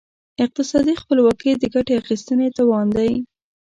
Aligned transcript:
اقتصادي 0.43 0.93
خپلواکي 1.01 1.51
د 1.57 1.63
ګټې 1.73 1.93
اخیستنې 2.01 2.47
توان 2.57 2.87
دی. 2.97 3.11